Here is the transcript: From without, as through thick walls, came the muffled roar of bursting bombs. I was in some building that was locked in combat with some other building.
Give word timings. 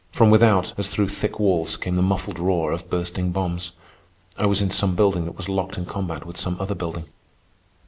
From 0.11 0.31
without, 0.31 0.73
as 0.79 0.87
through 0.87 1.09
thick 1.09 1.39
walls, 1.39 1.77
came 1.77 1.95
the 1.95 2.01
muffled 2.01 2.39
roar 2.39 2.71
of 2.71 2.89
bursting 2.89 3.31
bombs. 3.31 3.73
I 4.35 4.47
was 4.47 4.59
in 4.59 4.71
some 4.71 4.95
building 4.95 5.25
that 5.25 5.37
was 5.37 5.47
locked 5.47 5.77
in 5.77 5.85
combat 5.85 6.25
with 6.25 6.37
some 6.37 6.57
other 6.59 6.73
building. 6.73 7.05